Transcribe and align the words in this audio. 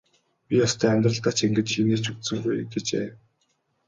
Би 0.47 0.53
ёстой 0.65 0.89
амьдралдаа 0.93 1.33
ч 1.37 1.39
ингэж 1.45 1.69
инээж 1.81 2.05
үзсэнгүй 2.11 2.57
гэжээ. 2.71 3.07